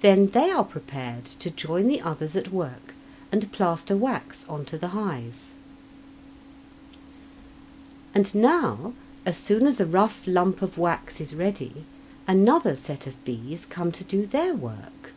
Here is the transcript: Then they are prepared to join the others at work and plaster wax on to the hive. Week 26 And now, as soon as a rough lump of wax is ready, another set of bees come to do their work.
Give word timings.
Then 0.00 0.28
they 0.28 0.50
are 0.50 0.64
prepared 0.64 1.26
to 1.26 1.50
join 1.50 1.88
the 1.88 2.00
others 2.00 2.34
at 2.34 2.50
work 2.50 2.94
and 3.30 3.52
plaster 3.52 3.94
wax 3.98 4.46
on 4.48 4.64
to 4.64 4.78
the 4.78 4.96
hive. 4.96 5.52
Week 6.86 6.98
26 8.14 8.32
And 8.34 8.42
now, 8.42 8.94
as 9.26 9.36
soon 9.36 9.66
as 9.66 9.78
a 9.78 9.84
rough 9.84 10.22
lump 10.26 10.62
of 10.62 10.78
wax 10.78 11.20
is 11.20 11.34
ready, 11.34 11.84
another 12.26 12.74
set 12.76 13.06
of 13.06 13.22
bees 13.26 13.66
come 13.66 13.92
to 13.92 14.04
do 14.04 14.24
their 14.24 14.54
work. 14.54 15.12